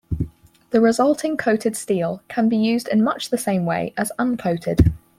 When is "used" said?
2.57-2.87